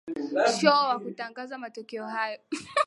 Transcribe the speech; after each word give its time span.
sho 0.59 0.69
wa 0.69 0.99
kutangazwa 0.99 1.57
matokeo 1.57 2.07
haya 2.07 2.39